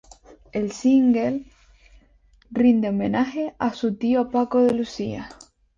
[0.51, 1.45] El single
[2.49, 5.29] rinde homenaje a su tío Paco de Lucía.